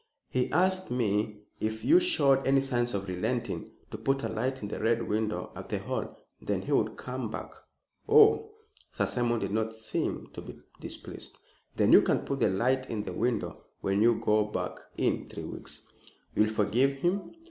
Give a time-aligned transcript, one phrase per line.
[0.31, 4.67] "He asked me, if you showed any signs of relenting, to put a light in
[4.67, 6.17] the Red Window at the Hall.
[6.41, 7.51] Then he would come back."
[8.09, 8.49] "Oh!"
[8.89, 11.37] Sir Simon did not seem to be displeased.
[11.75, 15.43] "Then you can put the light in the window when we go back in three
[15.43, 15.83] weeks."
[16.33, 17.35] "You will forgive him?"